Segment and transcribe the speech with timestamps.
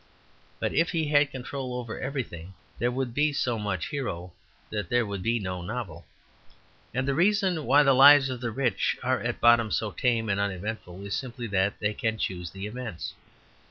[0.59, 4.33] But if he had control over everything, there would be so much hero
[4.71, 6.07] that there would be no novel.
[6.91, 10.39] And the reason why the lives of the rich are at bottom so tame and
[10.39, 13.13] uneventful is simply that they can choose the events.